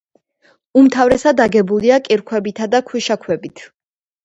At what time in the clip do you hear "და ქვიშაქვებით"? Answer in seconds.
2.75-3.67